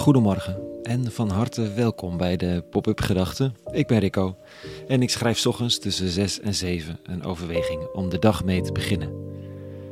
Goedemorgen 0.00 0.82
en 0.82 1.12
van 1.12 1.30
harte 1.30 1.72
welkom 1.72 2.16
bij 2.16 2.36
de 2.36 2.64
Pop-up 2.70 3.00
Gedachten. 3.00 3.54
Ik 3.70 3.86
ben 3.86 3.98
Rico 3.98 4.36
en 4.88 5.02
ik 5.02 5.10
schrijf 5.10 5.46
ochtends 5.46 5.78
tussen 5.78 6.08
6 6.08 6.40
en 6.40 6.54
7 6.54 6.98
een 7.02 7.24
overweging 7.24 7.86
om 7.92 8.08
de 8.08 8.18
dag 8.18 8.44
mee 8.44 8.60
te 8.60 8.72
beginnen. 8.72 9.12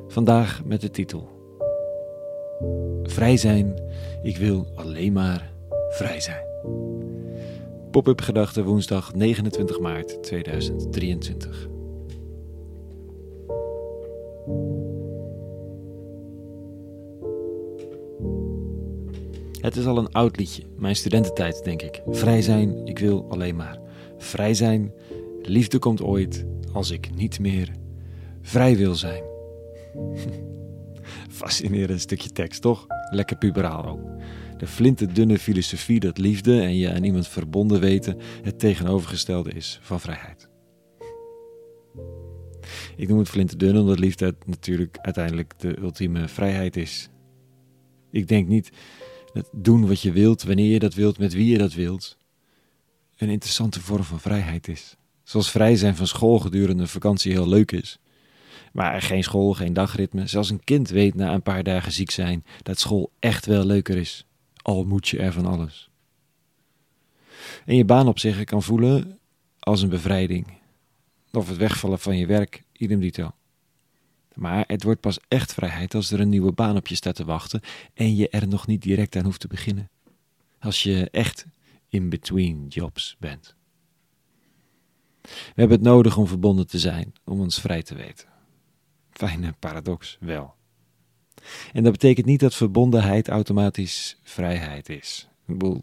Vandaag 0.06 0.64
met 0.64 0.80
de 0.80 0.90
titel 0.90 1.28
Vrij 3.02 3.36
zijn, 3.36 3.82
ik 4.22 4.36
wil 4.36 4.66
alleen 4.74 5.12
maar 5.12 5.52
vrij 5.90 6.20
zijn. 6.20 6.44
Pop-up 7.90 8.20
Gedachten 8.20 8.64
woensdag 8.64 9.14
29 9.14 9.80
maart 9.80 10.22
2023. 10.22 11.77
Het 19.60 19.76
is 19.76 19.86
al 19.86 19.98
een 19.98 20.12
oud 20.12 20.36
liedje, 20.36 20.62
mijn 20.76 20.96
studententijd 20.96 21.64
denk 21.64 21.82
ik. 21.82 22.02
Vrij 22.06 22.42
zijn, 22.42 22.86
ik 22.86 22.98
wil 22.98 23.26
alleen 23.28 23.56
maar. 23.56 23.78
Vrij 24.18 24.54
zijn, 24.54 24.92
liefde 25.42 25.78
komt 25.78 26.02
ooit 26.02 26.46
als 26.72 26.90
ik 26.90 27.14
niet 27.14 27.40
meer 27.40 27.70
vrij 28.42 28.76
wil 28.76 28.94
zijn. 28.94 29.22
Fascinerend 31.30 32.00
stukje 32.00 32.32
tekst, 32.32 32.60
toch? 32.60 32.86
Lekker 33.10 33.36
puberaal 33.36 33.84
ook. 33.84 34.00
De 34.58 34.66
flinterdunne 34.66 35.38
filosofie 35.38 36.00
dat 36.00 36.18
liefde 36.18 36.60
en 36.60 36.76
je 36.76 36.92
aan 36.92 37.04
iemand 37.04 37.28
verbonden 37.28 37.80
weten 37.80 38.16
het 38.42 38.58
tegenovergestelde 38.58 39.52
is 39.52 39.78
van 39.82 40.00
vrijheid. 40.00 40.48
Ik 42.96 43.08
noem 43.08 43.18
het 43.18 43.28
flinterdun 43.28 43.78
omdat 43.78 43.98
liefde 43.98 44.34
natuurlijk 44.46 44.98
uiteindelijk 45.00 45.58
de 45.58 45.78
ultieme 45.78 46.28
vrijheid 46.28 46.76
is. 46.76 47.08
Ik 48.10 48.28
denk 48.28 48.48
niet 48.48 48.70
doen 49.52 49.86
wat 49.86 50.00
je 50.00 50.12
wilt, 50.12 50.42
wanneer 50.42 50.72
je 50.72 50.78
dat 50.78 50.94
wilt, 50.94 51.18
met 51.18 51.32
wie 51.32 51.50
je 51.50 51.58
dat 51.58 51.74
wilt, 51.74 52.16
een 53.16 53.28
interessante 53.30 53.80
vorm 53.80 54.02
van 54.02 54.20
vrijheid 54.20 54.68
is. 54.68 54.96
Zoals 55.22 55.50
vrij 55.50 55.76
zijn 55.76 55.96
van 55.96 56.06
school 56.06 56.38
gedurende 56.38 56.82
een 56.82 56.88
vakantie 56.88 57.32
heel 57.32 57.48
leuk 57.48 57.72
is. 57.72 57.98
Maar 58.72 59.02
geen 59.02 59.22
school, 59.22 59.54
geen 59.54 59.72
dagritme. 59.72 60.26
Zelfs 60.26 60.50
een 60.50 60.64
kind 60.64 60.88
weet 60.88 61.14
na 61.14 61.34
een 61.34 61.42
paar 61.42 61.62
dagen 61.62 61.92
ziek 61.92 62.10
zijn 62.10 62.44
dat 62.62 62.78
school 62.78 63.12
echt 63.18 63.46
wel 63.46 63.64
leuker 63.64 63.96
is. 63.96 64.26
Al 64.62 64.84
moet 64.84 65.08
je 65.08 65.18
er 65.18 65.32
van 65.32 65.46
alles. 65.46 65.90
En 67.64 67.76
je 67.76 67.84
baan 67.84 68.08
op 68.08 68.18
zich 68.18 68.44
kan 68.44 68.62
voelen 68.62 69.18
als 69.58 69.82
een 69.82 69.88
bevrijding. 69.88 70.46
Of 71.32 71.48
het 71.48 71.56
wegvallen 71.56 71.98
van 71.98 72.16
je 72.16 72.26
werk, 72.26 72.64
idem 72.72 73.00
dito. 73.00 73.30
Maar 74.38 74.64
het 74.66 74.82
wordt 74.82 75.00
pas 75.00 75.18
echt 75.28 75.54
vrijheid 75.54 75.94
als 75.94 76.10
er 76.10 76.20
een 76.20 76.28
nieuwe 76.28 76.52
baan 76.52 76.76
op 76.76 76.86
je 76.86 76.94
staat 76.94 77.14
te 77.14 77.24
wachten 77.24 77.60
en 77.94 78.16
je 78.16 78.28
er 78.28 78.48
nog 78.48 78.66
niet 78.66 78.82
direct 78.82 79.16
aan 79.16 79.24
hoeft 79.24 79.40
te 79.40 79.48
beginnen. 79.48 79.90
Als 80.58 80.82
je 80.82 81.10
echt 81.10 81.46
in 81.88 82.08
between 82.08 82.66
jobs 82.68 83.16
bent. 83.18 83.54
We 85.22 85.30
hebben 85.54 85.76
het 85.76 85.86
nodig 85.86 86.16
om 86.16 86.26
verbonden 86.26 86.66
te 86.66 86.78
zijn, 86.78 87.12
om 87.24 87.40
ons 87.40 87.60
vrij 87.60 87.82
te 87.82 87.94
weten. 87.94 88.28
Fijne 89.10 89.54
paradox, 89.58 90.16
wel. 90.20 90.54
En 91.72 91.82
dat 91.82 91.92
betekent 91.92 92.26
niet 92.26 92.40
dat 92.40 92.54
verbondenheid 92.54 93.28
automatisch 93.28 94.18
vrijheid 94.22 94.88
is. 94.88 95.28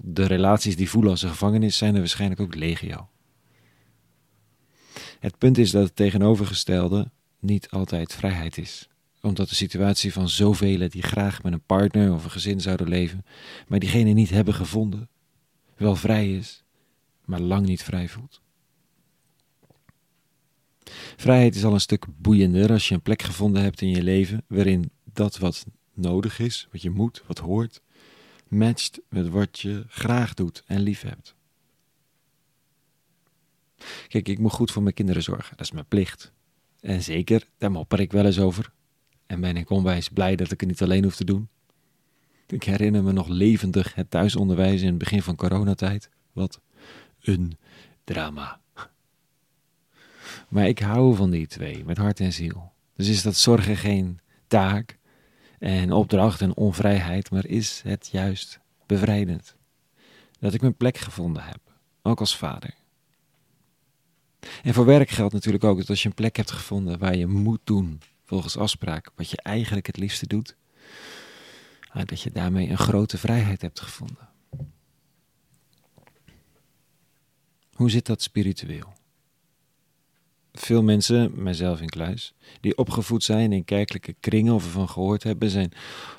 De 0.01 0.25
relaties 0.25 0.75
die 0.75 0.89
voelen 0.89 1.11
als 1.11 1.21
een 1.21 1.29
gevangenis 1.29 1.77
zijn 1.77 1.93
er 1.93 1.99
waarschijnlijk 1.99 2.41
ook 2.41 2.55
legio. 2.55 3.09
Het 5.19 5.37
punt 5.37 5.57
is 5.57 5.71
dat 5.71 5.83
het 5.83 5.95
tegenovergestelde 5.95 7.11
niet 7.39 7.69
altijd 7.69 8.13
vrijheid 8.13 8.57
is. 8.57 8.89
Omdat 9.21 9.49
de 9.49 9.55
situatie 9.55 10.13
van 10.13 10.29
zoveel 10.29 10.89
die 10.89 11.01
graag 11.01 11.43
met 11.43 11.53
een 11.53 11.65
partner 11.65 12.13
of 12.13 12.23
een 12.23 12.31
gezin 12.31 12.61
zouden 12.61 12.87
leven, 12.87 13.25
maar 13.67 13.79
diegene 13.79 14.11
niet 14.11 14.29
hebben 14.29 14.53
gevonden, 14.53 15.09
wel 15.77 15.95
vrij 15.95 16.35
is, 16.35 16.63
maar 17.25 17.39
lang 17.39 17.65
niet 17.65 17.83
vrij 17.83 18.09
voelt. 18.09 18.41
Vrijheid 21.15 21.55
is 21.55 21.63
al 21.63 21.73
een 21.73 21.79
stuk 21.79 22.05
boeiender 22.17 22.71
als 22.71 22.87
je 22.87 22.93
een 22.93 23.01
plek 23.01 23.21
gevonden 23.21 23.61
hebt 23.61 23.81
in 23.81 23.89
je 23.89 24.03
leven 24.03 24.43
waarin 24.47 24.91
dat 25.13 25.37
wat 25.37 25.65
nodig 25.93 26.39
is, 26.39 26.67
wat 26.71 26.81
je 26.81 26.89
moet, 26.89 27.23
wat 27.27 27.39
hoort, 27.39 27.81
matcht 28.47 28.99
met 29.09 29.29
wat 29.29 29.59
je 29.59 29.85
graag 29.87 30.33
doet 30.33 30.63
en 30.65 30.81
lief 30.81 31.01
hebt. 31.01 31.35
Kijk, 34.07 34.27
ik 34.27 34.39
moet 34.39 34.51
goed 34.51 34.71
voor 34.71 34.83
mijn 34.83 34.95
kinderen 34.95 35.23
zorgen, 35.23 35.57
dat 35.57 35.65
is 35.65 35.71
mijn 35.71 35.87
plicht. 35.87 36.31
En 36.85 37.03
zeker, 37.03 37.47
daar 37.57 37.71
mopper 37.71 37.99
ik 37.99 38.11
wel 38.11 38.25
eens 38.25 38.39
over. 38.39 38.71
En 39.25 39.41
ben 39.41 39.57
ik 39.57 39.69
onwijs 39.69 40.09
blij 40.09 40.35
dat 40.35 40.51
ik 40.51 40.59
het 40.59 40.69
niet 40.69 40.81
alleen 40.81 41.03
hoef 41.03 41.15
te 41.15 41.23
doen. 41.23 41.49
Ik 42.47 42.63
herinner 42.63 43.03
me 43.03 43.11
nog 43.11 43.27
levendig 43.27 43.95
het 43.95 44.09
thuisonderwijs 44.09 44.81
in 44.81 44.87
het 44.87 44.97
begin 44.97 45.21
van 45.21 45.35
coronatijd. 45.35 46.09
Wat 46.33 46.61
een 47.21 47.57
drama. 48.03 48.59
Maar 50.49 50.67
ik 50.67 50.79
hou 50.79 51.15
van 51.15 51.29
die 51.29 51.47
twee, 51.47 51.85
met 51.85 51.97
hart 51.97 52.19
en 52.19 52.33
ziel. 52.33 52.71
Dus 52.95 53.07
is 53.07 53.21
dat 53.21 53.35
zorgen 53.35 53.77
geen 53.77 54.19
taak 54.47 54.97
en 55.59 55.91
opdracht 55.91 56.41
en 56.41 56.55
onvrijheid, 56.55 57.31
maar 57.31 57.45
is 57.45 57.81
het 57.83 58.09
juist 58.11 58.59
bevrijdend. 58.85 59.55
Dat 60.39 60.53
ik 60.53 60.61
mijn 60.61 60.77
plek 60.77 60.97
gevonden 60.97 61.43
heb, 61.43 61.59
ook 62.01 62.19
als 62.19 62.37
vader. 62.37 62.73
En 64.63 64.73
voor 64.73 64.85
werk 64.85 65.09
geldt 65.09 65.33
natuurlijk 65.33 65.63
ook 65.63 65.77
dat 65.77 65.89
als 65.89 66.01
je 66.01 66.07
een 66.07 66.15
plek 66.15 66.35
hebt 66.35 66.51
gevonden 66.51 66.99
waar 66.99 67.15
je 67.15 67.27
moet 67.27 67.61
doen 67.63 68.01
volgens 68.25 68.57
afspraak 68.57 69.11
wat 69.15 69.29
je 69.29 69.41
eigenlijk 69.41 69.87
het 69.87 69.97
liefste 69.97 70.27
doet, 70.27 70.55
dat 72.05 72.21
je 72.21 72.31
daarmee 72.31 72.69
een 72.69 72.77
grote 72.77 73.17
vrijheid 73.17 73.61
hebt 73.61 73.79
gevonden. 73.79 74.29
Hoe 77.73 77.89
zit 77.89 78.05
dat 78.05 78.21
spiritueel? 78.21 78.93
Veel 80.53 80.83
mensen, 80.83 81.43
mijzelf 81.43 81.81
in 81.81 81.89
kluis, 81.89 82.33
die 82.61 82.77
opgevoed 82.77 83.23
zijn 83.23 83.51
in 83.51 83.63
kerkelijke 83.63 84.15
kringen 84.19 84.53
of 84.53 84.65
ervan 84.65 84.89
gehoord 84.89 85.23
hebben, 85.23 85.49
zijn 85.49 85.71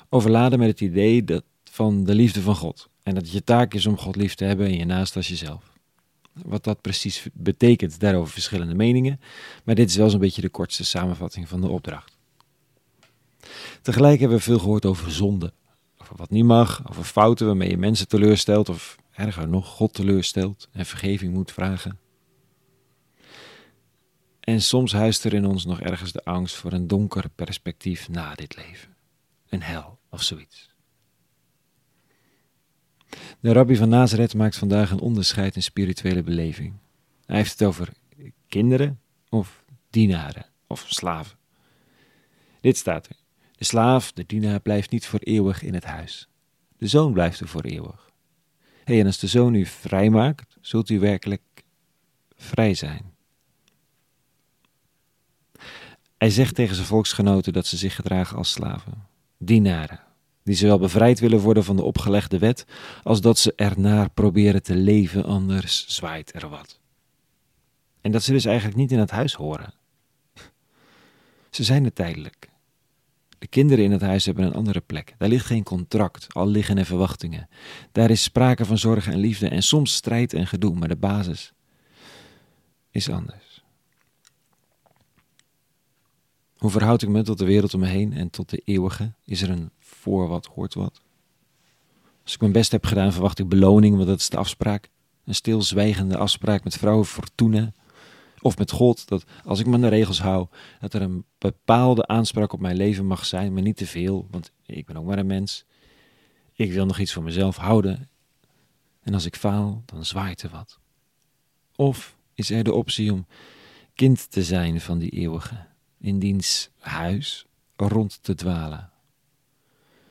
overladen 0.09 0.59
met 0.59 0.67
het 0.67 0.81
idee 0.81 1.23
dat 1.23 1.43
van 1.63 2.03
de 2.03 2.15
liefde 2.15 2.41
van 2.41 2.55
God. 2.55 2.89
En 3.03 3.13
dat 3.13 3.23
het 3.23 3.31
je 3.31 3.43
taak 3.43 3.73
is 3.73 3.85
om 3.85 3.97
God 3.97 4.15
lief 4.15 4.35
te 4.35 4.45
hebben 4.45 4.65
en 4.65 4.77
je 4.77 4.85
naast 4.85 5.15
als 5.15 5.27
jezelf. 5.27 5.76
Wat 6.45 6.63
dat 6.63 6.81
precies 6.81 7.27
betekent, 7.33 7.99
daarover 7.99 8.33
verschillende 8.33 8.73
meningen. 8.75 9.19
Maar 9.63 9.75
dit 9.75 9.89
is 9.89 9.95
wel 9.95 10.09
zo'n 10.09 10.19
beetje 10.19 10.41
de 10.41 10.49
kortste 10.49 10.85
samenvatting 10.85 11.47
van 11.47 11.61
de 11.61 11.67
opdracht. 11.67 12.17
Tegelijk 13.81 14.19
hebben 14.19 14.37
we 14.37 14.43
veel 14.43 14.59
gehoord 14.59 14.85
over 14.85 15.11
zonde. 15.11 15.53
Over 15.97 16.15
wat 16.15 16.29
niet 16.29 16.45
mag, 16.45 16.89
over 16.89 17.03
fouten 17.03 17.45
waarmee 17.45 17.69
je 17.69 17.77
mensen 17.77 18.07
teleurstelt 18.07 18.69
of 18.69 18.95
erger 19.11 19.47
nog 19.47 19.67
God 19.67 19.93
teleurstelt 19.93 20.67
en 20.71 20.85
vergeving 20.85 21.33
moet 21.33 21.51
vragen. 21.51 21.99
En 24.39 24.61
soms 24.61 24.91
huist 24.91 25.23
er 25.23 25.33
in 25.33 25.45
ons 25.45 25.65
nog 25.65 25.81
ergens 25.81 26.11
de 26.11 26.23
angst 26.23 26.55
voor 26.55 26.71
een 26.71 26.87
donker 26.87 27.29
perspectief 27.35 28.09
na 28.09 28.35
dit 28.35 28.55
leven. 28.55 28.95
Een 29.49 29.61
hel 29.61 29.99
of 30.09 30.23
zoiets. 30.23 30.66
De 33.39 33.51
rabbi 33.51 33.75
van 33.75 33.89
Nazareth 33.89 34.33
maakt 34.33 34.57
vandaag 34.57 34.91
een 34.91 34.99
onderscheid 34.99 35.55
in 35.55 35.63
spirituele 35.63 36.23
beleving. 36.23 36.73
Hij 37.25 37.35
heeft 37.37 37.51
het 37.51 37.67
over 37.67 37.89
kinderen 38.47 38.99
of 39.29 39.63
dienaren 39.89 40.45
of 40.67 40.85
slaven. 40.87 41.37
Dit 42.61 42.77
staat 42.77 43.07
er. 43.07 43.15
De 43.57 43.65
slaaf, 43.65 44.11
de 44.11 44.23
dienaar, 44.25 44.59
blijft 44.59 44.91
niet 44.91 45.05
voor 45.05 45.19
eeuwig 45.19 45.63
in 45.63 45.73
het 45.73 45.83
huis. 45.83 46.27
De 46.77 46.87
zoon 46.87 47.13
blijft 47.13 47.39
er 47.39 47.47
voor 47.47 47.63
eeuwig. 47.63 48.09
Hey, 48.83 48.99
en 48.99 49.05
als 49.05 49.19
de 49.19 49.27
zoon 49.27 49.53
u 49.53 49.65
vrijmaakt, 49.65 50.57
zult 50.61 50.89
u 50.89 50.99
werkelijk 50.99 51.41
vrij 52.35 52.73
zijn. 52.73 53.13
Hij 56.17 56.29
zegt 56.29 56.55
tegen 56.55 56.75
zijn 56.75 56.87
volksgenoten 56.87 57.53
dat 57.53 57.65
ze 57.65 57.77
zich 57.77 57.95
gedragen 57.95 58.37
als 58.37 58.51
slaven, 58.51 59.07
dienaren, 59.37 59.99
die 60.47 60.55
zowel 60.55 60.79
bevrijd 60.79 61.19
willen 61.19 61.39
worden 61.39 61.63
van 61.63 61.75
de 61.75 61.83
opgelegde 61.83 62.37
wet, 62.37 62.65
als 63.03 63.21
dat 63.21 63.37
ze 63.37 63.53
ernaar 63.55 64.09
proberen 64.09 64.63
te 64.63 64.75
leven, 64.75 65.23
anders 65.25 65.85
zwaait 65.87 66.35
er 66.35 66.49
wat. 66.49 66.79
En 68.01 68.11
dat 68.11 68.23
ze 68.23 68.31
dus 68.31 68.45
eigenlijk 68.45 68.77
niet 68.77 68.91
in 68.91 68.99
het 68.99 69.11
huis 69.11 69.33
horen. 69.33 69.73
Ze 71.49 71.63
zijn 71.63 71.85
er 71.85 71.93
tijdelijk. 71.93 72.49
De 73.39 73.47
kinderen 73.47 73.83
in 73.83 73.91
het 73.91 74.01
huis 74.01 74.25
hebben 74.25 74.45
een 74.45 74.53
andere 74.53 74.81
plek. 74.81 75.15
Daar 75.17 75.29
ligt 75.29 75.45
geen 75.45 75.63
contract, 75.63 76.27
al 76.33 76.47
liggen 76.47 76.77
er 76.77 76.85
verwachtingen. 76.85 77.49
Daar 77.91 78.09
is 78.09 78.23
sprake 78.23 78.65
van 78.65 78.77
zorg 78.77 79.07
en 79.07 79.17
liefde 79.17 79.47
en 79.47 79.63
soms 79.63 79.93
strijd 79.93 80.33
en 80.33 80.47
gedoe, 80.47 80.75
maar 80.75 80.87
de 80.87 80.95
basis 80.95 81.53
is 82.91 83.09
anders. 83.09 83.46
Hoe 86.57 86.69
verhoud 86.71 87.01
ik 87.01 87.09
me 87.09 87.23
tot 87.23 87.37
de 87.37 87.45
wereld 87.45 87.73
om 87.73 87.79
me 87.79 87.85
heen 87.85 88.13
en 88.13 88.29
tot 88.29 88.49
de 88.49 88.61
eeuwige? 88.65 89.13
Is 89.25 89.41
er 89.41 89.49
een 89.49 89.71
voor 89.79 90.27
wat 90.27 90.45
hoort 90.45 90.73
wat? 90.73 91.01
Als 92.23 92.33
ik 92.33 92.39
mijn 92.39 92.51
best 92.51 92.71
heb 92.71 92.85
gedaan, 92.85 93.13
verwacht 93.13 93.39
ik 93.39 93.49
beloning, 93.49 93.95
want 93.95 94.07
dat 94.07 94.19
is 94.19 94.29
de 94.29 94.37
afspraak. 94.37 94.89
Een 95.25 95.35
stilzwijgende 95.35 96.17
afspraak 96.17 96.63
met 96.63 96.77
vrouwen 96.77 97.05
Fortuna. 97.05 97.73
Of 98.41 98.57
met 98.57 98.71
God, 98.71 99.07
dat 99.07 99.25
als 99.43 99.59
ik 99.59 99.65
me 99.65 99.73
aan 99.73 99.81
de 99.81 99.87
regels 99.87 100.21
hou, 100.21 100.47
dat 100.79 100.93
er 100.93 101.01
een 101.01 101.25
bepaalde 101.37 102.07
aanspraak 102.07 102.53
op 102.53 102.59
mijn 102.59 102.75
leven 102.75 103.05
mag 103.05 103.25
zijn, 103.25 103.53
maar 103.53 103.61
niet 103.61 103.77
te 103.77 103.87
veel, 103.87 104.27
want 104.31 104.51
ik 104.65 104.85
ben 104.85 104.97
ook 104.97 105.05
maar 105.05 105.17
een 105.17 105.27
mens. 105.27 105.65
Ik 106.53 106.71
wil 106.71 106.85
nog 106.85 106.99
iets 106.99 107.13
voor 107.13 107.23
mezelf 107.23 107.57
houden. 107.57 108.09
En 109.01 109.13
als 109.13 109.25
ik 109.25 109.35
faal, 109.35 109.83
dan 109.85 110.05
zwaait 110.05 110.41
er 110.41 110.49
wat. 110.49 110.79
Of 111.75 112.17
is 112.33 112.49
er 112.49 112.63
de 112.63 112.73
optie 112.73 113.13
om 113.13 113.25
kind 113.93 114.31
te 114.31 114.43
zijn 114.43 114.81
van 114.81 114.97
die 114.97 115.09
eeuwige, 115.09 115.65
in 115.99 116.19
diens 116.19 116.69
huis 116.79 117.45
rond 117.75 118.19
te 118.21 118.35
dwalen. 118.35 118.89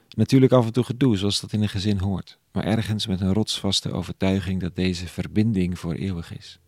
Natuurlijk 0.09 0.53
af 0.53 0.67
en 0.67 0.73
toe 0.73 0.85
gedoe, 0.85 1.17
zoals 1.17 1.41
dat 1.41 1.53
in 1.53 1.63
een 1.63 1.69
gezin 1.69 1.99
hoort, 1.99 2.39
maar 2.53 2.65
ergens 2.65 3.07
met 3.07 3.21
een 3.21 3.33
rotsvaste 3.33 3.93
overtuiging 3.93 4.61
dat 4.61 4.77
deze 4.77 5.07
verbinding 5.07 5.79
voor 5.79 5.95
eeuwig 5.95 6.37
is. 6.39 6.59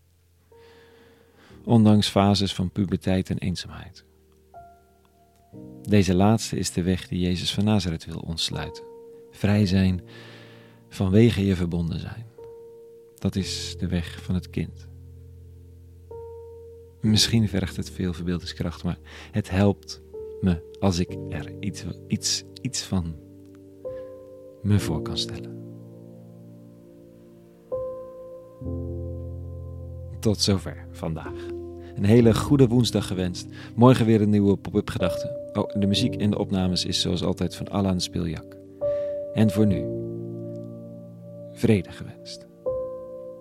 Ondanks 1.63 2.07
fases 2.07 2.53
van 2.53 2.71
puberteit 2.71 3.29
en 3.29 3.37
eenzaamheid. 3.37 4.03
Deze 5.81 6.15
laatste 6.15 6.57
is 6.57 6.71
de 6.71 6.81
weg 6.81 7.07
die 7.07 7.19
Jezus 7.19 7.53
van 7.53 7.63
Nazareth 7.63 8.05
wil 8.05 8.19
ontsluiten. 8.19 8.83
Vrij 9.31 9.65
zijn 9.65 10.01
vanwege 10.89 11.45
je 11.45 11.55
verbonden 11.55 11.99
zijn. 11.99 12.25
Dat 13.15 13.35
is 13.35 13.75
de 13.77 13.87
weg 13.87 14.23
van 14.23 14.35
het 14.35 14.49
kind. 14.49 14.87
Misschien 17.01 17.49
vergt 17.49 17.75
het 17.75 17.89
veel 17.89 18.13
verbeeldingskracht, 18.13 18.83
maar 18.83 18.99
het 19.31 19.49
helpt 19.49 20.01
me 20.41 20.77
als 20.79 20.99
ik 20.99 21.17
er 21.29 21.53
iets, 21.59 21.83
iets, 22.07 22.43
iets 22.61 22.81
van 22.81 23.15
me 24.61 24.79
voor 24.79 25.01
kan 25.01 25.17
stellen. 25.17 25.57
Tot 30.19 30.39
zover 30.39 30.87
vandaag. 30.91 31.47
Een 31.95 32.05
hele 32.05 32.33
goede 32.33 32.67
woensdag 32.67 33.07
gewenst. 33.07 33.47
Morgen 33.75 34.05
weer 34.05 34.21
een 34.21 34.29
nieuwe 34.29 34.57
pop-up 34.57 34.89
gedachte. 34.89 35.51
Oh, 35.53 35.79
de 35.79 35.87
muziek 35.87 36.15
in 36.15 36.29
de 36.29 36.37
opnames 36.37 36.85
is 36.85 37.01
zoals 37.01 37.23
altijd 37.23 37.55
van 37.55 37.67
Alan 37.67 38.01
Speeljak. 38.01 38.57
En 39.33 39.49
voor 39.49 39.65
nu, 39.65 39.85
vrede 41.51 41.91
gewenst. 41.91 42.47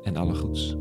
En 0.02 0.16
alle 0.16 0.34
goeds. 0.34 0.76